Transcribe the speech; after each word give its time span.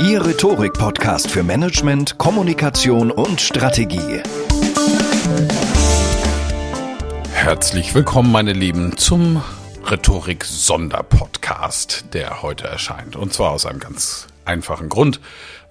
Ihr 0.00 0.24
Rhetorik-Podcast 0.24 1.30
für 1.30 1.42
Management, 1.42 2.18
Kommunikation 2.18 3.10
und 3.10 3.40
Strategie. 3.40 4.22
Herzlich 7.32 7.94
willkommen, 7.94 8.32
meine 8.32 8.52
Lieben, 8.52 8.96
zum 8.96 9.42
Rhetorik-Sonderpodcast, 9.84 12.06
der 12.12 12.42
heute 12.42 12.66
erscheint. 12.66 13.16
Und 13.16 13.32
zwar 13.32 13.52
aus 13.52 13.66
einem 13.66 13.80
ganz 13.80 14.26
einfachen 14.44 14.88
Grund, 14.88 15.20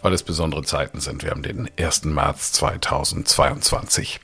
weil 0.01 0.13
es 0.13 0.23
besondere 0.23 0.63
Zeiten 0.63 0.99
sind. 0.99 1.23
Wir 1.23 1.31
haben 1.31 1.43
den 1.43 1.69
1. 1.79 2.05
März 2.05 2.51
2022. 2.53 4.19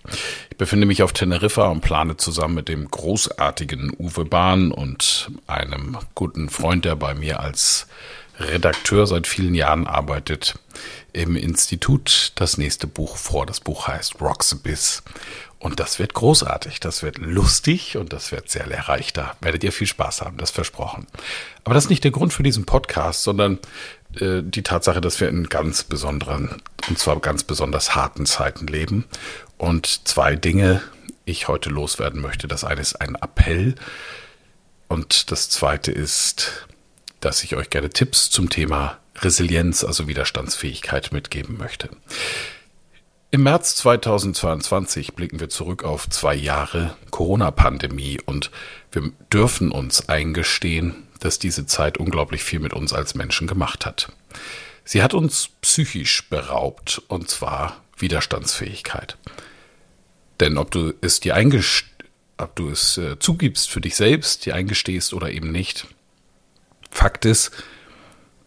Ich 0.49 0.57
befinde 0.57 0.85
mich 0.85 1.03
auf 1.03 1.13
Teneriffa 1.13 1.69
und 1.69 1.81
plane 1.81 2.17
zusammen 2.17 2.55
mit 2.55 2.67
dem 2.67 2.89
großartigen 2.89 3.91
Uwe 3.97 4.25
Bahn 4.25 4.71
und 4.71 5.31
einem 5.47 5.97
guten 6.15 6.49
Freund, 6.49 6.85
der 6.85 6.95
bei 6.95 7.13
mir 7.13 7.39
als 7.39 7.87
Redakteur 8.39 9.05
seit 9.05 9.27
vielen 9.27 9.53
Jahren 9.53 9.87
arbeitet 9.87 10.57
im 11.13 11.35
Institut 11.35 12.31
das 12.35 12.57
nächste 12.57 12.87
Buch 12.87 13.17
vor. 13.17 13.45
Das 13.45 13.59
Buch 13.59 13.87
heißt 13.87 14.21
Rocks 14.21 14.53
Abyss. 14.53 15.03
Und 15.59 15.81
das 15.81 15.99
wird 15.99 16.13
großartig, 16.13 16.79
das 16.79 17.03
wird 17.03 17.17
lustig 17.17 17.97
und 17.97 18.13
das 18.13 18.31
wird 18.31 18.49
sehr 18.49 18.65
lehrreich. 18.65 19.11
Da 19.11 19.35
werdet 19.41 19.63
ihr 19.63 19.73
viel 19.73 19.87
Spaß 19.87 20.21
haben, 20.21 20.37
das 20.37 20.51
versprochen. 20.51 21.05
Aber 21.65 21.73
das 21.73 21.85
ist 21.85 21.89
nicht 21.89 22.05
der 22.05 22.11
Grund 22.11 22.31
für 22.31 22.43
diesen 22.43 22.65
Podcast, 22.65 23.23
sondern 23.23 23.59
äh, 24.21 24.41
die 24.41 24.63
Tatsache, 24.63 25.01
dass 25.01 25.19
wir 25.19 25.27
in 25.27 25.49
ganz 25.49 25.83
besonderen, 25.83 26.61
und 26.87 26.97
zwar 26.97 27.19
ganz 27.19 27.43
besonders 27.43 27.93
harten 27.93 28.25
Zeiten 28.25 28.67
leben. 28.67 29.03
Und 29.57 30.07
zwei 30.07 30.37
Dinge 30.37 30.81
ich 31.25 31.49
heute 31.49 31.69
loswerden 31.69 32.21
möchte. 32.21 32.47
Das 32.47 32.63
eine 32.63 32.79
ist 32.79 33.01
ein 33.01 33.15
Appell 33.15 33.75
und 34.87 35.31
das 35.31 35.49
zweite 35.49 35.91
ist 35.91 36.67
dass 37.19 37.43
ich 37.43 37.55
euch 37.55 37.69
gerne 37.69 37.89
Tipps 37.89 38.29
zum 38.29 38.49
Thema 38.49 38.99
Resilienz, 39.17 39.83
also 39.83 40.07
Widerstandsfähigkeit 40.07 41.11
mitgeben 41.11 41.57
möchte. 41.57 41.89
Im 43.31 43.43
März 43.43 43.75
2022 43.75 45.13
blicken 45.13 45.39
wir 45.39 45.49
zurück 45.49 45.83
auf 45.83 46.09
zwei 46.09 46.33
Jahre 46.33 46.95
Corona-Pandemie 47.11 48.19
und 48.25 48.49
wir 48.91 49.11
dürfen 49.31 49.71
uns 49.71 50.09
eingestehen, 50.09 51.07
dass 51.19 51.37
diese 51.37 51.65
Zeit 51.65 51.97
unglaublich 51.97 52.43
viel 52.43 52.59
mit 52.59 52.73
uns 52.73 52.91
als 52.91 53.13
Menschen 53.13 53.45
gemacht 53.45 53.85
hat. 53.85 54.11
Sie 54.83 55.03
hat 55.03 55.13
uns 55.13 55.49
psychisch 55.61 56.27
beraubt 56.29 57.03
und 57.07 57.29
zwar 57.29 57.83
Widerstandsfähigkeit. 57.97 59.17
Denn 60.39 60.57
ob 60.57 60.71
du 60.71 60.93
es 61.01 61.19
dir 61.19 61.35
eingest 61.35 61.85
ob 62.39 62.55
du 62.55 62.69
es 62.69 62.97
äh, 62.97 63.19
zugibst 63.19 63.69
für 63.69 63.81
dich 63.81 63.95
selbst, 63.95 64.45
dir 64.45 64.55
eingestehst 64.55 65.13
oder 65.13 65.31
eben 65.31 65.51
nicht, 65.51 65.87
Fakt 66.91 67.25
ist, 67.25 67.51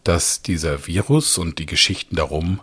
dass 0.03 0.41
dieser 0.41 0.87
Virus 0.87 1.37
und 1.37 1.59
die 1.59 1.65
Geschichten 1.65 2.15
darum 2.15 2.61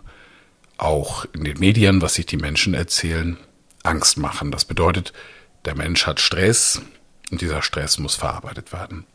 auch 0.77 1.25
in 1.33 1.43
den 1.43 1.59
Medien, 1.59 2.01
was 2.01 2.15
sich 2.15 2.25
die 2.25 2.37
Menschen 2.37 2.73
erzählen, 2.73 3.37
Angst 3.83 4.17
machen. 4.17 4.51
Das 4.51 4.65
bedeutet, 4.65 5.13
der 5.65 5.75
Mensch 5.75 6.05
hat 6.07 6.19
Stress 6.19 6.81
und 7.31 7.41
dieser 7.41 7.61
Stress 7.61 7.97
muss 7.97 8.15
verarbeitet 8.15 8.73
werden. 8.73 9.05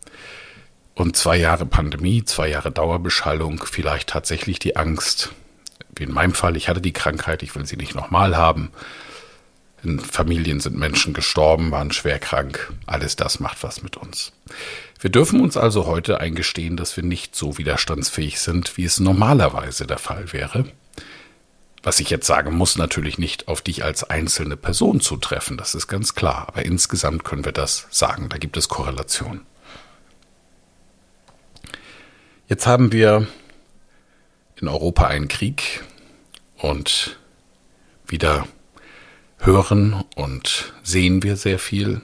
Und 0.94 1.16
zwei 1.16 1.36
Jahre 1.36 1.66
Pandemie, 1.66 2.24
zwei 2.24 2.48
Jahre 2.48 2.72
Dauerbeschallung, 2.72 3.62
vielleicht 3.64 4.08
tatsächlich 4.08 4.58
die 4.58 4.76
Angst, 4.76 5.32
wie 5.94 6.04
in 6.04 6.12
meinem 6.12 6.32
Fall, 6.32 6.56
ich 6.56 6.68
hatte 6.68 6.80
die 6.80 6.92
Krankheit, 6.92 7.42
ich 7.42 7.54
will 7.54 7.66
sie 7.66 7.76
nicht 7.76 7.94
nochmal 7.94 8.36
haben. 8.36 8.70
In 9.86 10.00
Familien 10.00 10.58
sind 10.58 10.76
Menschen 10.76 11.14
gestorben, 11.14 11.70
waren 11.70 11.92
schwer 11.92 12.18
krank. 12.18 12.72
Alles 12.86 13.14
das 13.14 13.38
macht 13.38 13.62
was 13.62 13.84
mit 13.84 13.96
uns. 13.96 14.32
Wir 14.98 15.10
dürfen 15.10 15.40
uns 15.40 15.56
also 15.56 15.86
heute 15.86 16.18
eingestehen, 16.18 16.76
dass 16.76 16.96
wir 16.96 17.04
nicht 17.04 17.36
so 17.36 17.56
widerstandsfähig 17.56 18.40
sind, 18.40 18.76
wie 18.76 18.84
es 18.84 18.98
normalerweise 18.98 19.86
der 19.86 19.98
Fall 19.98 20.32
wäre. 20.32 20.64
Was 21.84 22.00
ich 22.00 22.10
jetzt 22.10 22.26
sagen 22.26 22.56
muss, 22.56 22.76
natürlich 22.76 23.16
nicht 23.18 23.46
auf 23.46 23.62
dich 23.62 23.84
als 23.84 24.02
einzelne 24.02 24.56
Person 24.56 25.00
zutreffen, 25.00 25.56
das 25.56 25.76
ist 25.76 25.86
ganz 25.86 26.16
klar, 26.16 26.48
aber 26.48 26.64
insgesamt 26.64 27.22
können 27.22 27.44
wir 27.44 27.52
das 27.52 27.86
sagen, 27.90 28.28
da 28.28 28.38
gibt 28.38 28.56
es 28.56 28.68
Korrelation. 28.68 29.42
Jetzt 32.48 32.66
haben 32.66 32.90
wir 32.90 33.28
in 34.60 34.66
Europa 34.66 35.06
einen 35.06 35.28
Krieg 35.28 35.84
und 36.56 37.20
wieder 38.08 38.48
hören 39.38 40.04
und 40.14 40.72
sehen 40.82 41.22
wir 41.22 41.36
sehr 41.36 41.58
viel. 41.58 42.00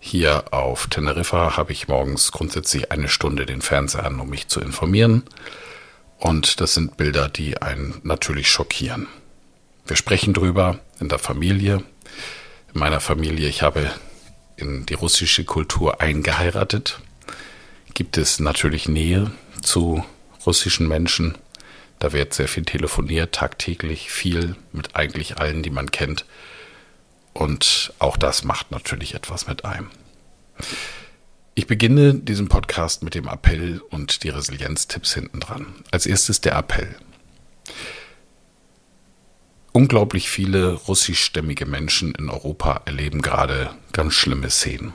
Hier 0.00 0.52
auf 0.52 0.86
Teneriffa 0.86 1.56
habe 1.56 1.72
ich 1.72 1.88
morgens 1.88 2.32
grundsätzlich 2.32 2.92
eine 2.92 3.08
Stunde 3.08 3.46
den 3.46 3.60
Fernseher 3.60 4.04
an, 4.04 4.20
um 4.20 4.30
mich 4.30 4.48
zu 4.48 4.60
informieren. 4.60 5.24
Und 6.18 6.60
das 6.60 6.74
sind 6.74 6.96
Bilder, 6.96 7.28
die 7.28 7.60
einen 7.60 8.00
natürlich 8.02 8.48
schockieren. 8.48 9.06
Wir 9.86 9.96
sprechen 9.96 10.34
drüber 10.34 10.78
in 11.00 11.08
der 11.08 11.18
Familie. 11.18 11.82
In 12.72 12.80
meiner 12.80 13.00
Familie, 13.00 13.48
ich 13.48 13.62
habe 13.62 13.90
in 14.56 14.86
die 14.86 14.94
russische 14.94 15.44
Kultur 15.44 16.00
eingeheiratet. 16.00 17.00
Gibt 17.94 18.18
es 18.18 18.40
natürlich 18.40 18.88
Nähe 18.88 19.30
zu 19.62 20.04
russischen 20.46 20.88
Menschen. 20.88 21.36
Da 21.98 22.12
wird 22.12 22.32
sehr 22.32 22.48
viel 22.48 22.64
telefoniert, 22.64 23.34
tagtäglich 23.34 24.10
viel 24.10 24.56
mit 24.72 24.94
eigentlich 24.94 25.38
allen, 25.38 25.62
die 25.62 25.70
man 25.70 25.90
kennt. 25.90 26.24
Und 27.32 27.92
auch 27.98 28.16
das 28.16 28.44
macht 28.44 28.70
natürlich 28.70 29.14
etwas 29.14 29.46
mit 29.46 29.64
einem. 29.64 29.90
Ich 31.54 31.66
beginne 31.66 32.14
diesen 32.14 32.48
Podcast 32.48 33.02
mit 33.02 33.14
dem 33.14 33.26
Appell 33.26 33.80
und 33.90 34.22
die 34.22 34.28
Resilienztipps 34.28 35.14
hinten 35.14 35.40
dran. 35.40 35.66
Als 35.90 36.06
erstes 36.06 36.40
der 36.40 36.56
Appell. 36.56 36.94
Unglaublich 39.72 40.30
viele 40.30 40.72
russischstämmige 40.72 41.66
Menschen 41.66 42.14
in 42.14 42.30
Europa 42.30 42.82
erleben 42.84 43.22
gerade 43.22 43.70
ganz 43.92 44.14
schlimme 44.14 44.50
Szenen. 44.50 44.94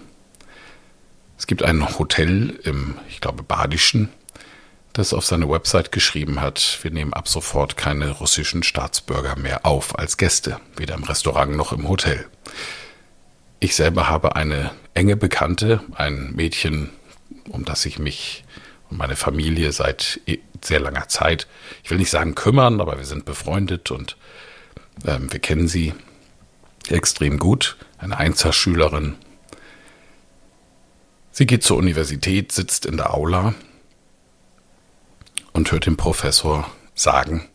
Es 1.38 1.48
gibt 1.48 1.64
ein 1.64 1.98
Hotel 2.00 2.60
im, 2.64 2.96
ich 3.10 3.20
glaube, 3.22 3.44
Badischen, 3.44 4.10
das 4.94 5.12
auf 5.12 5.26
seine 5.26 5.50
Website 5.50 5.92
geschrieben 5.92 6.40
hat, 6.40 6.80
wir 6.84 6.92
nehmen 6.92 7.14
ab 7.14 7.28
sofort 7.28 7.76
keine 7.78 8.12
russischen 8.12 8.62
Staatsbürger 8.62 9.36
mehr 9.36 9.66
auf 9.66 9.98
als 9.98 10.18
Gäste, 10.18 10.60
weder 10.78 10.94
im 10.94 11.04
Restaurant 11.04 11.56
noch 11.56 11.74
im 11.74 11.90
Hotel. 11.90 12.26
Ich 13.60 13.76
selber 13.76 14.08
habe 14.08 14.36
eine 14.36 14.72
enge 14.94 15.18
Bekannte, 15.18 15.82
ein 15.96 16.34
Mädchen, 16.36 16.92
um 17.50 17.66
das 17.66 17.86
ich 17.86 17.98
mich 17.98 18.46
und 18.90 18.98
meine 18.98 19.16
Familie 19.16 19.72
seit 19.72 20.22
sehr 20.64 20.80
langer 20.80 21.08
Zeit, 21.08 21.48
ich 21.84 21.90
will 21.90 21.98
nicht 21.98 22.12
sagen 22.12 22.36
kümmern, 22.36 22.80
aber 22.80 22.98
wir 22.98 23.06
sind 23.06 23.26
befreundet 23.26 23.90
und 23.90 24.16
ähm, 25.08 25.32
wir 25.34 25.40
kennen 25.40 25.68
sie 25.68 25.94
extrem 26.90 27.40
gut, 27.40 27.78
eine 27.98 28.18
Einzelschülerin. 28.18 29.16
Sie 31.32 31.48
geht 31.48 31.64
zur 31.64 31.78
Universität, 31.78 32.52
sitzt 32.52 32.86
in 32.86 32.98
der 32.98 33.14
Aula 33.16 33.56
und 35.54 35.72
hört 35.72 35.86
den 35.86 35.98
Professor 35.98 36.70
sagen, 36.96 37.48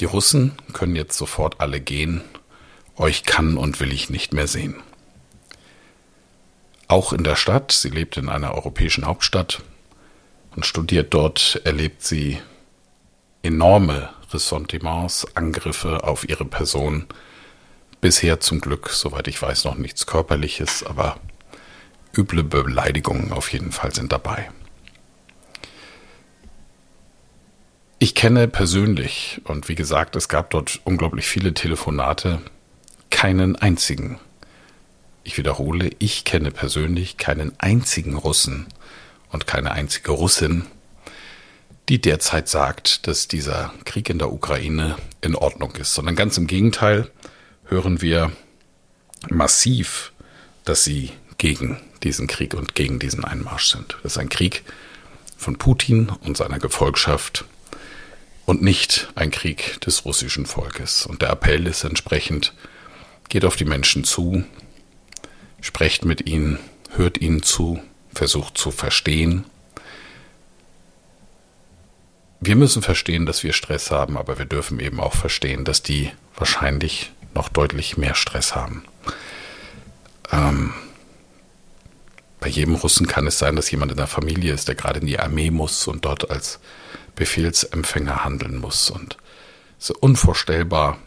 die 0.00 0.04
Russen 0.04 0.52
können 0.72 0.96
jetzt 0.96 1.16
sofort 1.16 1.60
alle 1.60 1.80
gehen, 1.80 2.22
euch 2.96 3.24
kann 3.24 3.56
und 3.56 3.80
will 3.80 3.92
ich 3.92 4.10
nicht 4.10 4.32
mehr 4.32 4.46
sehen. 4.46 4.76
Auch 6.88 7.12
in 7.12 7.24
der 7.24 7.36
Stadt, 7.36 7.72
sie 7.72 7.88
lebt 7.88 8.16
in 8.16 8.28
einer 8.28 8.54
europäischen 8.54 9.06
Hauptstadt 9.06 9.62
und 10.54 10.66
studiert 10.66 11.14
dort, 11.14 11.60
erlebt 11.64 12.02
sie 12.02 12.38
enorme 13.42 14.10
Ressentiments, 14.32 15.26
Angriffe 15.34 16.04
auf 16.04 16.28
ihre 16.28 16.44
Person. 16.44 17.06
Bisher 18.00 18.40
zum 18.40 18.60
Glück, 18.60 18.90
soweit 18.90 19.28
ich 19.28 19.40
weiß, 19.40 19.64
noch 19.64 19.76
nichts 19.76 20.06
Körperliches, 20.06 20.84
aber 20.84 21.18
üble 22.16 22.44
Beleidigungen 22.44 23.32
auf 23.32 23.52
jeden 23.52 23.72
Fall 23.72 23.94
sind 23.94 24.12
dabei. 24.12 24.50
Ich 28.02 28.16
kenne 28.16 28.48
persönlich, 28.48 29.40
und 29.44 29.68
wie 29.68 29.76
gesagt, 29.76 30.16
es 30.16 30.28
gab 30.28 30.50
dort 30.50 30.80
unglaublich 30.82 31.24
viele 31.24 31.54
Telefonate, 31.54 32.42
keinen 33.10 33.54
einzigen. 33.54 34.18
Ich 35.22 35.38
wiederhole, 35.38 35.88
ich 36.00 36.24
kenne 36.24 36.50
persönlich 36.50 37.16
keinen 37.16 37.52
einzigen 37.60 38.16
Russen 38.16 38.66
und 39.30 39.46
keine 39.46 39.70
einzige 39.70 40.10
Russin, 40.10 40.66
die 41.88 42.00
derzeit 42.00 42.48
sagt, 42.48 43.06
dass 43.06 43.28
dieser 43.28 43.72
Krieg 43.84 44.10
in 44.10 44.18
der 44.18 44.32
Ukraine 44.32 44.96
in 45.20 45.36
Ordnung 45.36 45.76
ist, 45.76 45.94
sondern 45.94 46.16
ganz 46.16 46.36
im 46.36 46.48
Gegenteil 46.48 47.08
hören 47.66 48.02
wir 48.02 48.32
massiv, 49.30 50.12
dass 50.64 50.82
sie 50.82 51.12
gegen 51.38 51.80
diesen 52.02 52.26
Krieg 52.26 52.54
und 52.54 52.74
gegen 52.74 52.98
diesen 52.98 53.24
Einmarsch 53.24 53.70
sind. 53.70 53.96
Das 54.02 54.14
ist 54.14 54.18
ein 54.18 54.28
Krieg 54.28 54.64
von 55.36 55.56
Putin 55.56 56.08
und 56.08 56.36
seiner 56.36 56.58
Gefolgschaft 56.58 57.44
und 58.52 58.60
nicht 58.60 59.08
ein 59.14 59.30
Krieg 59.30 59.80
des 59.80 60.04
russischen 60.04 60.44
Volkes. 60.44 61.06
Und 61.06 61.22
der 61.22 61.30
Appell 61.30 61.66
ist 61.66 61.84
entsprechend, 61.84 62.52
geht 63.30 63.46
auf 63.46 63.56
die 63.56 63.64
Menschen 63.64 64.04
zu, 64.04 64.44
sprecht 65.62 66.04
mit 66.04 66.26
ihnen, 66.26 66.58
hört 66.90 67.16
ihnen 67.16 67.42
zu, 67.42 67.82
versucht 68.12 68.58
zu 68.58 68.70
verstehen. 68.70 69.46
Wir 72.40 72.54
müssen 72.54 72.82
verstehen, 72.82 73.24
dass 73.24 73.42
wir 73.42 73.54
Stress 73.54 73.90
haben, 73.90 74.18
aber 74.18 74.38
wir 74.38 74.44
dürfen 74.44 74.80
eben 74.80 75.00
auch 75.00 75.14
verstehen, 75.14 75.64
dass 75.64 75.82
die 75.82 76.10
wahrscheinlich 76.36 77.10
noch 77.32 77.48
deutlich 77.48 77.96
mehr 77.96 78.14
Stress 78.14 78.54
haben. 78.54 78.84
Ähm, 80.30 80.74
bei 82.38 82.48
jedem 82.48 82.74
Russen 82.74 83.06
kann 83.06 83.26
es 83.26 83.38
sein, 83.38 83.56
dass 83.56 83.70
jemand 83.70 83.92
in 83.92 83.96
der 83.96 84.08
Familie 84.08 84.52
ist, 84.52 84.68
der 84.68 84.74
gerade 84.74 85.00
in 85.00 85.06
die 85.06 85.18
Armee 85.18 85.50
muss 85.50 85.86
und 85.86 86.04
dort 86.04 86.30
als 86.30 86.60
Befehlsempfänger 87.22 88.24
handeln 88.24 88.58
muss. 88.58 88.90
Und 88.90 89.16
es 89.78 89.90
ist 89.90 89.96
unvorstellbar, 89.98 90.98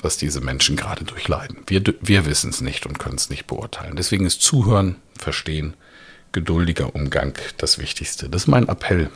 was 0.00 0.16
diese 0.16 0.40
Menschen 0.40 0.74
gerade 0.74 1.04
durchleiden. 1.04 1.58
Wir, 1.68 1.80
wir 2.00 2.26
wissen 2.26 2.50
es 2.50 2.60
nicht 2.60 2.86
und 2.86 2.98
können 2.98 3.14
es 3.14 3.30
nicht 3.30 3.46
beurteilen. 3.46 3.94
Deswegen 3.94 4.26
ist 4.26 4.42
Zuhören, 4.42 4.96
Verstehen, 5.16 5.74
geduldiger 6.32 6.96
Umgang 6.96 7.38
das 7.56 7.78
Wichtigste. 7.78 8.28
Das 8.28 8.42
ist 8.42 8.46
mein 8.48 8.68
Appell. 8.68 9.10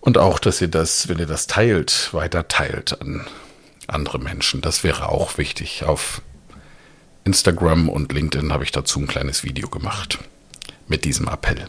Und 0.00 0.18
auch, 0.18 0.40
dass 0.40 0.60
ihr 0.60 0.66
das, 0.66 1.06
wenn 1.06 1.20
ihr 1.20 1.26
das 1.26 1.46
teilt, 1.46 2.12
weiter 2.12 2.48
teilt 2.48 3.00
an 3.00 3.28
andere 3.86 4.18
Menschen. 4.18 4.60
Das 4.60 4.82
wäre 4.82 5.08
auch 5.08 5.38
wichtig. 5.38 5.84
Auf 5.84 6.20
Instagram 7.22 7.88
und 7.88 8.12
LinkedIn 8.12 8.52
habe 8.52 8.64
ich 8.64 8.72
dazu 8.72 8.98
ein 8.98 9.06
kleines 9.06 9.44
Video 9.44 9.68
gemacht 9.68 10.18
mit 10.88 11.04
diesem 11.04 11.28
Appell 11.28 11.68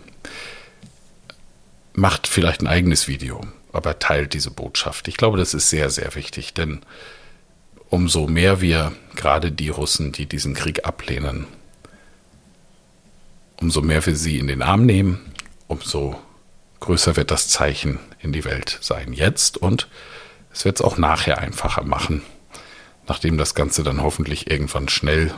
macht 1.93 2.27
vielleicht 2.27 2.61
ein 2.61 2.67
eigenes 2.67 3.07
Video, 3.07 3.41
aber 3.73 3.99
teilt 3.99 4.33
diese 4.33 4.51
Botschaft. 4.51 5.07
Ich 5.07 5.17
glaube, 5.17 5.37
das 5.37 5.53
ist 5.53 5.69
sehr, 5.69 5.89
sehr 5.89 6.15
wichtig, 6.15 6.53
denn 6.53 6.81
umso 7.89 8.27
mehr 8.27 8.61
wir, 8.61 8.93
gerade 9.15 9.51
die 9.51 9.69
Russen, 9.69 10.11
die 10.11 10.25
diesen 10.25 10.53
Krieg 10.53 10.85
ablehnen, 10.85 11.47
umso 13.59 13.81
mehr 13.81 14.05
wir 14.05 14.15
sie 14.15 14.39
in 14.39 14.47
den 14.47 14.61
Arm 14.61 14.85
nehmen, 14.85 15.19
umso 15.67 16.19
größer 16.79 17.15
wird 17.15 17.31
das 17.31 17.47
Zeichen 17.47 17.99
in 18.19 18.33
die 18.33 18.45
Welt 18.45 18.79
sein. 18.81 19.13
Jetzt 19.13 19.57
und 19.57 19.87
es 20.51 20.65
wird 20.65 20.77
es 20.77 20.81
auch 20.81 20.97
nachher 20.97 21.37
einfacher 21.37 21.83
machen, 21.83 22.23
nachdem 23.07 23.37
das 23.37 23.55
Ganze 23.55 23.83
dann 23.83 24.01
hoffentlich 24.01 24.49
irgendwann 24.49 24.89
schnell 24.89 25.33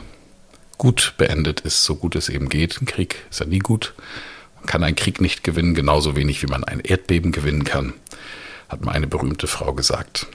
gut 0.78 1.14
beendet 1.18 1.60
ist, 1.60 1.84
so 1.84 1.96
gut 1.96 2.16
es 2.16 2.28
eben 2.28 2.48
geht. 2.48 2.80
Ein 2.80 2.86
Krieg 2.86 3.16
ist 3.30 3.40
ja 3.40 3.46
nie 3.46 3.60
gut 3.60 3.94
kann 4.66 4.84
einen 4.84 4.96
Krieg 4.96 5.20
nicht 5.20 5.44
gewinnen, 5.44 5.74
genauso 5.74 6.16
wenig 6.16 6.42
wie 6.42 6.46
man 6.46 6.64
ein 6.64 6.80
Erdbeben 6.80 7.32
gewinnen 7.32 7.64
kann, 7.64 7.94
hat 8.68 8.84
mal 8.84 8.92
eine 8.92 9.06
berühmte 9.06 9.46
Frau 9.46 9.72
gesagt. 9.72 10.26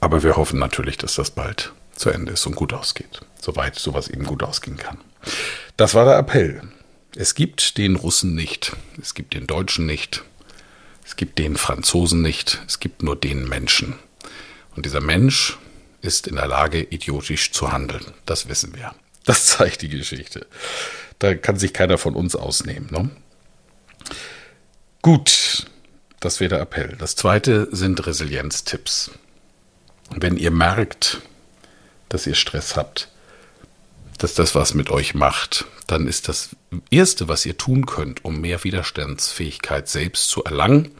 Aber 0.00 0.22
wir 0.22 0.36
hoffen 0.36 0.58
natürlich, 0.58 0.98
dass 0.98 1.14
das 1.14 1.30
bald 1.30 1.72
zu 1.94 2.10
Ende 2.10 2.32
ist 2.32 2.46
und 2.46 2.56
gut 2.56 2.72
ausgeht, 2.72 3.20
soweit 3.40 3.78
sowas 3.78 4.08
eben 4.08 4.24
gut 4.24 4.42
ausgehen 4.42 4.76
kann. 4.76 4.98
Das 5.76 5.94
war 5.94 6.04
der 6.04 6.18
Appell. 6.18 6.62
Es 7.16 7.34
gibt 7.34 7.76
den 7.78 7.96
Russen 7.96 8.34
nicht, 8.34 8.76
es 9.00 9.14
gibt 9.14 9.34
den 9.34 9.46
Deutschen 9.46 9.84
nicht, 9.84 10.22
es 11.04 11.16
gibt 11.16 11.38
den 11.38 11.56
Franzosen 11.56 12.22
nicht, 12.22 12.62
es 12.66 12.78
gibt 12.78 13.02
nur 13.02 13.16
den 13.16 13.48
Menschen. 13.48 13.94
Und 14.76 14.86
dieser 14.86 15.00
Mensch 15.00 15.58
ist 16.02 16.28
in 16.28 16.36
der 16.36 16.46
Lage, 16.46 16.82
idiotisch 16.82 17.52
zu 17.52 17.72
handeln. 17.72 18.04
Das 18.26 18.48
wissen 18.48 18.74
wir. 18.76 18.94
Das 19.24 19.46
zeigt 19.46 19.82
die 19.82 19.88
Geschichte. 19.88 20.46
Da 21.18 21.34
kann 21.34 21.56
sich 21.56 21.72
keiner 21.72 21.98
von 21.98 22.14
uns 22.14 22.36
ausnehmen. 22.36 22.88
Ne? 22.90 23.10
Gut, 25.02 25.66
das 26.20 26.40
wäre 26.40 26.50
der 26.50 26.60
Appell. 26.60 26.96
Das 26.98 27.16
zweite 27.16 27.68
sind 27.74 28.06
Resilienztipps. 28.06 29.10
Wenn 30.10 30.36
ihr 30.36 30.50
merkt, 30.50 31.22
dass 32.10 32.26
ihr 32.26 32.34
Stress 32.34 32.76
habt, 32.76 33.08
dass 34.18 34.34
das 34.34 34.54
was 34.54 34.74
mit 34.74 34.90
euch 34.90 35.14
macht, 35.14 35.64
dann 35.86 36.06
ist 36.06 36.28
das 36.28 36.50
Erste, 36.90 37.28
was 37.28 37.46
ihr 37.46 37.56
tun 37.56 37.86
könnt, 37.86 38.24
um 38.24 38.40
mehr 38.40 38.62
Widerstandsfähigkeit 38.62 39.88
selbst 39.88 40.28
zu 40.28 40.44
erlangen, 40.44 40.90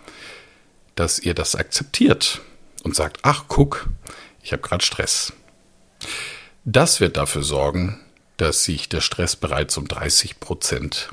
dass 0.94 1.18
ihr 1.18 1.34
das 1.34 1.54
akzeptiert 1.54 2.40
und 2.82 2.96
sagt, 2.96 3.18
ach 3.22 3.44
guck, 3.48 3.90
ich 4.42 4.52
habe 4.52 4.62
gerade 4.62 4.84
Stress. 4.84 5.34
Das 6.64 7.00
wird 7.00 7.18
dafür 7.18 7.42
sorgen, 7.42 8.00
dass 8.38 8.64
sich 8.64 8.88
der 8.88 9.02
Stress 9.02 9.36
bereits 9.36 9.76
um 9.76 9.86
30 9.86 10.40
Prozent 10.40 11.10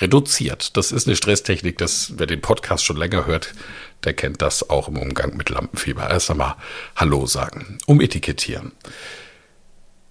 reduziert. 0.00 0.76
Das 0.76 0.92
ist 0.92 1.06
eine 1.06 1.16
Stresstechnik, 1.16 1.78
das, 1.78 2.14
wer 2.16 2.26
den 2.26 2.40
Podcast 2.40 2.84
schon 2.84 2.96
länger 2.96 3.26
hört, 3.26 3.54
der 4.04 4.14
kennt 4.14 4.42
das 4.42 4.68
auch 4.68 4.88
im 4.88 4.98
Umgang 4.98 5.36
mit 5.36 5.50
Lampenfieber. 5.50 6.08
Erst 6.08 6.30
einmal 6.30 6.56
Hallo 6.96 7.26
sagen, 7.26 7.78
umetikettieren. 7.86 8.72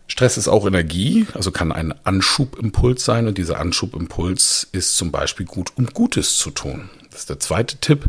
Stress 0.07 0.37
ist 0.37 0.47
auch 0.47 0.67
Energie, 0.67 1.25
also 1.33 1.51
kann 1.51 1.71
ein 1.71 1.93
Anschubimpuls 2.05 3.03
sein 3.03 3.27
und 3.27 3.37
dieser 3.37 3.59
Anschubimpuls 3.59 4.67
ist 4.71 4.95
zum 4.95 5.11
Beispiel 5.11 5.45
gut, 5.45 5.73
um 5.75 5.87
Gutes 5.87 6.37
zu 6.37 6.51
tun. 6.51 6.89
Das 7.09 7.21
ist 7.21 7.29
der 7.29 7.39
zweite 7.39 7.77
Tipp. 7.77 8.05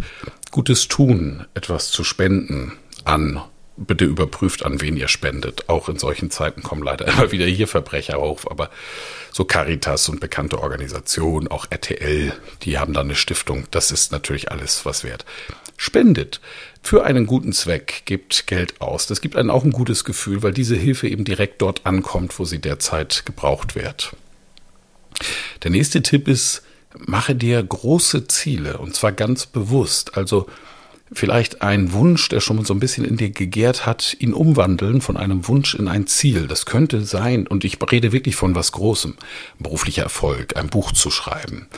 Gutes 0.50 0.88
tun, 0.88 1.46
etwas 1.54 1.90
zu 1.90 2.04
spenden 2.04 2.72
an 3.04 3.40
bitte 3.76 4.04
überprüft, 4.04 4.64
an 4.64 4.80
wen 4.80 4.96
ihr 4.96 5.08
spendet. 5.08 5.68
Auch 5.68 5.88
in 5.88 5.98
solchen 5.98 6.30
Zeiten 6.30 6.62
kommen 6.62 6.82
leider 6.82 7.06
immer 7.12 7.32
wieder 7.32 7.46
hier 7.46 7.68
Verbrecher 7.68 8.18
auf, 8.18 8.50
aber 8.50 8.70
so 9.32 9.44
Caritas 9.44 10.08
und 10.08 10.20
bekannte 10.20 10.60
Organisationen, 10.60 11.48
auch 11.48 11.66
RTL, 11.70 12.32
die 12.62 12.78
haben 12.78 12.92
da 12.92 13.00
eine 13.00 13.16
Stiftung. 13.16 13.66
Das 13.70 13.90
ist 13.90 14.12
natürlich 14.12 14.50
alles 14.50 14.86
was 14.86 15.04
wert. 15.04 15.24
Spendet 15.76 16.40
für 16.82 17.04
einen 17.04 17.26
guten 17.26 17.52
Zweck, 17.52 18.02
gebt 18.04 18.46
Geld 18.46 18.80
aus. 18.80 19.06
Das 19.06 19.20
gibt 19.20 19.36
einem 19.36 19.50
auch 19.50 19.64
ein 19.64 19.72
gutes 19.72 20.04
Gefühl, 20.04 20.42
weil 20.42 20.52
diese 20.52 20.76
Hilfe 20.76 21.08
eben 21.08 21.24
direkt 21.24 21.62
dort 21.62 21.84
ankommt, 21.84 22.38
wo 22.38 22.44
sie 22.44 22.60
derzeit 22.60 23.26
gebraucht 23.26 23.74
wird. 23.74 24.14
Der 25.62 25.70
nächste 25.70 26.02
Tipp 26.02 26.28
ist, 26.28 26.62
mache 26.96 27.34
dir 27.34 27.62
große 27.62 28.28
Ziele 28.28 28.78
und 28.78 28.94
zwar 28.94 29.12
ganz 29.12 29.46
bewusst. 29.46 30.16
Also 30.16 30.46
vielleicht 31.14 31.62
ein 31.62 31.92
Wunsch, 31.92 32.28
der 32.28 32.40
schon 32.40 32.64
so 32.64 32.74
ein 32.74 32.80
bisschen 32.80 33.04
in 33.04 33.16
dir 33.16 33.30
gegärt 33.30 33.86
hat, 33.86 34.16
ihn 34.18 34.34
umwandeln 34.34 35.00
von 35.00 35.16
einem 35.16 35.48
Wunsch 35.48 35.74
in 35.74 35.88
ein 35.88 36.06
Ziel. 36.06 36.46
Das 36.46 36.66
könnte 36.66 37.04
sein, 37.04 37.46
und 37.46 37.64
ich 37.64 37.78
rede 37.90 38.12
wirklich 38.12 38.36
von 38.36 38.54
was 38.54 38.72
Großem, 38.72 39.14
beruflicher 39.58 40.02
Erfolg, 40.02 40.56
ein 40.56 40.68
Buch 40.68 40.92
zu 40.92 41.10
schreiben, 41.10 41.68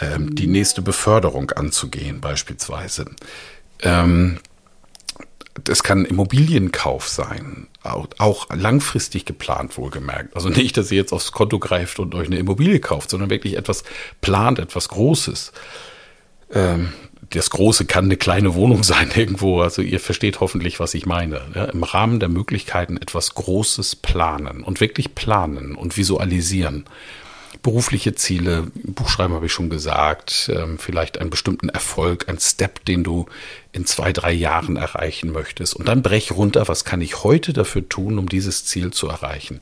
ähm, 0.00 0.34
die 0.34 0.46
nächste 0.46 0.82
Beförderung 0.82 1.50
anzugehen 1.50 2.20
beispielsweise. 2.20 3.06
Ähm, 3.80 4.38
das 5.64 5.82
kann 5.82 6.06
Immobilienkauf 6.06 7.08
sein, 7.08 7.66
auch 7.82 8.48
langfristig 8.50 9.26
geplant 9.26 9.76
wohlgemerkt. 9.76 10.34
Also 10.34 10.48
nicht, 10.48 10.76
dass 10.76 10.90
ihr 10.90 10.96
jetzt 10.96 11.12
aufs 11.12 11.32
Konto 11.32 11.58
greift 11.58 11.98
und 11.98 12.14
euch 12.14 12.26
eine 12.26 12.38
Immobilie 12.38 12.80
kauft, 12.80 13.10
sondern 13.10 13.28
wirklich 13.28 13.56
etwas 13.56 13.84
plant, 14.22 14.58
etwas 14.58 14.88
Großes. 14.88 15.52
Ähm, 16.52 16.92
das 17.32 17.50
Große 17.50 17.86
kann 17.86 18.06
eine 18.06 18.16
kleine 18.16 18.54
Wohnung 18.54 18.82
sein 18.84 19.10
irgendwo. 19.14 19.60
Also 19.60 19.82
ihr 19.82 20.00
versteht 20.00 20.40
hoffentlich, 20.40 20.80
was 20.80 20.94
ich 20.94 21.06
meine. 21.06 21.42
Ja, 21.54 21.64
Im 21.64 21.82
Rahmen 21.82 22.20
der 22.20 22.28
Möglichkeiten 22.28 22.96
etwas 22.96 23.34
Großes 23.34 23.96
planen 23.96 24.62
und 24.62 24.80
wirklich 24.80 25.14
planen 25.14 25.74
und 25.74 25.96
visualisieren. 25.96 26.84
Berufliche 27.60 28.14
Ziele, 28.14 28.70
Buchschreiben 28.74 29.34
habe 29.34 29.46
ich 29.46 29.52
schon 29.52 29.70
gesagt, 29.70 30.50
ähm, 30.52 30.78
vielleicht 30.78 31.18
einen 31.18 31.30
bestimmten 31.30 31.68
Erfolg, 31.68 32.28
ein 32.28 32.38
Step, 32.38 32.84
den 32.84 33.04
du 33.04 33.26
in 33.72 33.84
zwei, 33.86 34.12
drei 34.12 34.32
Jahren 34.32 34.76
erreichen 34.76 35.32
möchtest. 35.32 35.74
Und 35.74 35.88
dann 35.88 36.02
brech 36.02 36.32
runter, 36.32 36.68
was 36.68 36.84
kann 36.84 37.00
ich 37.00 37.24
heute 37.24 37.52
dafür 37.52 37.88
tun, 37.88 38.18
um 38.18 38.28
dieses 38.28 38.64
Ziel 38.64 38.92
zu 38.92 39.08
erreichen. 39.08 39.60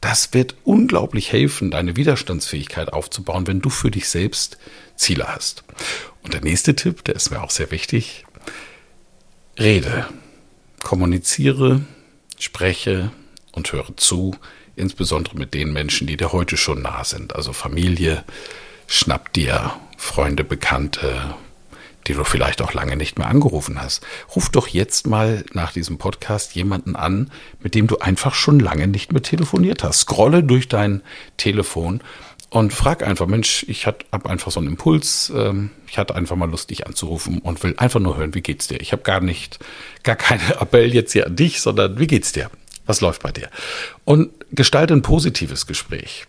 Das 0.00 0.32
wird 0.32 0.54
unglaublich 0.64 1.32
helfen, 1.32 1.70
deine 1.70 1.96
Widerstandsfähigkeit 1.96 2.92
aufzubauen, 2.92 3.46
wenn 3.46 3.60
du 3.60 3.70
für 3.70 3.90
dich 3.90 4.08
selbst 4.08 4.58
Ziele 4.96 5.28
hast. 5.28 5.64
Und 6.22 6.34
der 6.34 6.42
nächste 6.42 6.74
Tipp, 6.74 7.04
der 7.04 7.16
ist 7.16 7.30
mir 7.30 7.42
auch 7.42 7.50
sehr 7.50 7.70
wichtig. 7.70 8.24
Rede, 9.58 10.06
kommuniziere, 10.82 11.82
spreche 12.38 13.10
und 13.52 13.72
höre 13.72 13.96
zu, 13.96 14.36
insbesondere 14.80 15.36
mit 15.36 15.54
den 15.54 15.72
Menschen, 15.72 16.06
die 16.06 16.16
dir 16.16 16.32
heute 16.32 16.56
schon 16.56 16.82
nah 16.82 17.04
sind. 17.04 17.36
Also 17.36 17.52
Familie, 17.52 18.24
schnapp 18.86 19.32
dir 19.32 19.72
Freunde, 19.96 20.44
Bekannte, 20.44 21.34
die 22.06 22.14
du 22.14 22.24
vielleicht 22.24 22.62
auch 22.62 22.72
lange 22.72 22.96
nicht 22.96 23.18
mehr 23.18 23.28
angerufen 23.28 23.80
hast. 23.80 24.04
Ruf 24.34 24.48
doch 24.48 24.66
jetzt 24.68 25.06
mal 25.06 25.44
nach 25.52 25.72
diesem 25.72 25.98
Podcast 25.98 26.54
jemanden 26.54 26.96
an, 26.96 27.30
mit 27.62 27.74
dem 27.74 27.86
du 27.86 27.98
einfach 27.98 28.34
schon 28.34 28.58
lange 28.58 28.86
nicht 28.86 29.12
mehr 29.12 29.22
telefoniert 29.22 29.84
hast. 29.84 30.00
Scrolle 30.00 30.42
durch 30.42 30.68
dein 30.68 31.02
Telefon 31.36 32.00
und 32.50 32.72
frag 32.72 33.06
einfach, 33.06 33.28
Mensch, 33.28 33.64
ich 33.68 33.86
habe 33.86 34.04
einfach 34.24 34.50
so 34.50 34.58
einen 34.58 34.70
Impuls, 34.70 35.32
ähm, 35.34 35.70
ich 35.86 35.98
hatte 35.98 36.16
einfach 36.16 36.34
mal 36.34 36.50
Lust, 36.50 36.70
dich 36.70 36.86
anzurufen 36.86 37.38
und 37.38 37.62
will 37.62 37.74
einfach 37.76 38.00
nur 38.00 38.16
hören, 38.16 38.34
wie 38.34 38.40
geht's 38.40 38.66
dir? 38.66 38.80
Ich 38.80 38.92
habe 38.92 39.02
gar 39.02 39.20
nicht, 39.20 39.60
gar 40.02 40.16
keine 40.16 40.42
Appell 40.60 40.92
jetzt 40.92 41.12
hier 41.12 41.26
an 41.26 41.36
dich, 41.36 41.60
sondern 41.60 41.98
wie 41.98 42.08
geht's 42.08 42.32
dir? 42.32 42.50
Was 42.90 43.00
läuft 43.00 43.22
bei 43.22 43.30
dir? 43.30 43.50
Und 44.04 44.32
gestalte 44.50 44.94
ein 44.94 45.02
positives 45.02 45.68
Gespräch. 45.68 46.26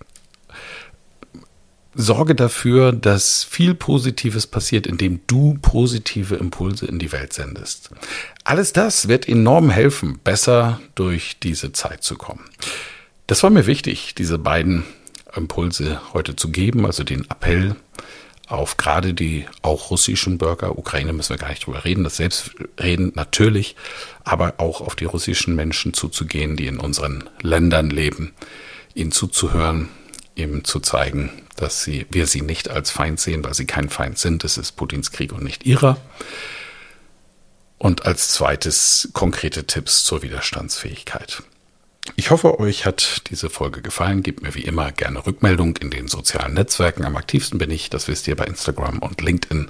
Sorge 1.96 2.36
dafür, 2.36 2.92
dass 2.92 3.44
viel 3.44 3.74
Positives 3.74 4.46
passiert, 4.46 4.86
indem 4.86 5.22
du 5.26 5.58
positive 5.64 6.36
Impulse 6.36 6.86
in 6.86 7.00
die 7.00 7.12
Welt 7.12 7.34
sendest. 7.34 7.90
Alles 8.44 8.74
das 8.74 9.08
wird 9.08 9.28
enorm 9.28 9.72
helfen, 9.72 10.20
besser 10.24 10.80
durch 10.94 11.40
diese 11.40 11.72
Zeit 11.72 12.04
zu 12.04 12.16
kommen. 12.16 12.46
Das 13.26 13.42
war 13.42 13.50
mir 13.50 13.66
wichtig, 13.66 14.14
diese 14.14 14.38
beiden 14.38 14.84
Impulse 15.36 16.00
heute 16.14 16.36
zu 16.36 16.52
geben, 16.52 16.86
also 16.86 17.04
den 17.04 17.22
Appell 17.22 17.76
auf 18.52 18.78
gerade 18.78 19.14
die 19.14 19.46
auch 19.62 19.92
russischen 19.92 20.38
Bürger, 20.38 20.78
Ukraine 20.78 21.14
müssen 21.14 21.32
wir 21.32 21.38
gar 21.38 21.50
nicht 21.50 21.66
drüber 21.66 21.86
reden, 21.86 22.04
das 22.04 22.18
Selbstreden 22.18 23.14
natürlich, 23.16 23.76
aber 24.24 24.56
auch 24.58 24.82
auf 24.82 24.96
die 24.96 25.06
russischen 25.06 25.56
Menschen 25.56 25.94
zuzugehen, 25.94 26.58
die 26.58 26.68
in 26.68 26.80
unseren 26.80 27.30
Ländern 27.42 27.90
leben, 27.90 28.34
ihnen 28.94 29.12
zuzuhören, 29.12 29.90
ihm 30.36 30.64
zu 30.64 30.80
zeigen, 30.80 31.32
dass 31.56 31.84
sie, 31.84 32.06
wir 32.10 32.28
sie 32.28 32.42
nicht 32.42 32.70
als 32.70 32.92
Feind 32.92 33.20
sehen, 33.20 33.44
weil 33.44 33.54
sie 33.54 33.66
kein 33.66 33.90
Feind 33.90 34.18
sind. 34.18 34.44
Es 34.44 34.58
ist 34.58 34.74
Putins 34.74 35.12
Krieg 35.12 35.32
und 35.32 35.44
nicht 35.44 35.66
ihrer. 35.66 35.98
Und 37.78 38.06
als 38.06 38.30
zweites 38.30 39.10
konkrete 39.14 39.66
Tipps 39.66 40.04
zur 40.04 40.22
Widerstandsfähigkeit. 40.24 41.44
Ich 42.16 42.32
hoffe, 42.32 42.60
euch 42.60 42.86
hat 42.86 43.30
diese 43.30 43.50
Folge 43.50 43.82
gefallen. 43.82 44.24
Gebt 44.24 44.42
mir 44.42 44.56
wie 44.56 44.64
immer 44.64 44.92
gerne 44.92 45.26
Rückmeldung 45.26 45.78
in 45.78 45.92
den 45.92 46.08
sozialen 46.08 46.54
Netzwerken. 46.54 47.06
Am 47.06 47.16
aktivsten 47.16 47.60
bin 47.60 47.72
ich, 47.72 47.90
das 47.90 48.08
wisst 48.08 48.28
ihr, 48.28 48.36
bei 48.36 48.46
Instagram 48.46 49.00
und 49.00 49.22
LinkedIn. 49.22 49.70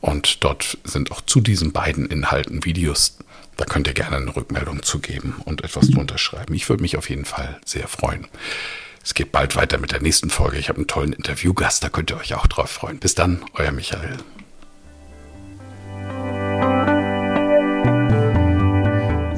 Und 0.00 0.42
dort 0.44 0.78
sind 0.84 1.12
auch 1.12 1.20
zu 1.20 1.40
diesen 1.40 1.72
beiden 1.72 2.06
Inhalten 2.06 2.64
Videos. 2.64 3.18
Da 3.56 3.64
könnt 3.66 3.86
ihr 3.86 3.94
gerne 3.94 4.16
eine 4.16 4.34
Rückmeldung 4.34 4.82
zugeben 4.82 5.42
und 5.44 5.62
etwas 5.62 5.90
drunter 5.90 6.16
schreiben. 6.16 6.54
Ich 6.54 6.68
würde 6.68 6.82
mich 6.82 6.96
auf 6.96 7.10
jeden 7.10 7.26
Fall 7.26 7.60
sehr 7.64 7.86
freuen. 7.88 8.26
Es 9.02 9.14
geht 9.14 9.32
bald 9.32 9.56
weiter 9.56 9.78
mit 9.78 9.92
der 9.92 10.00
nächsten 10.00 10.30
Folge. 10.30 10.58
Ich 10.58 10.68
habe 10.68 10.78
einen 10.78 10.86
tollen 10.86 11.12
Interviewgast, 11.12 11.84
da 11.84 11.88
könnt 11.88 12.10
ihr 12.10 12.16
euch 12.16 12.34
auch 12.34 12.46
drauf 12.46 12.70
freuen. 12.70 12.98
Bis 12.98 13.14
dann, 13.14 13.42
euer 13.54 13.72
Michael. 13.72 14.16